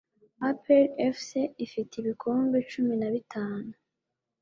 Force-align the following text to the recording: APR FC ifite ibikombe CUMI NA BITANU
APR 0.49 0.85
FC 1.15 1.29
ifite 1.65 1.91
ibikombe 1.97 2.57
CUMI 2.69 2.93
NA 3.01 3.09
BITANU 3.13 3.73